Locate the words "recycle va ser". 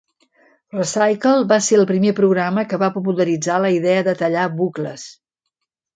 0.75-1.77